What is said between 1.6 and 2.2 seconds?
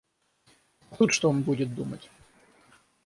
думать?